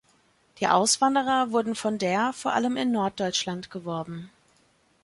Die 0.57 0.67
Auswanderer 0.67 1.51
wurden 1.51 1.75
von 1.75 1.99
der 1.99 2.33
vor 2.33 2.53
allem 2.53 2.75
in 2.75 2.91
Norddeutschland 2.91 3.69
geworben. 3.69 4.31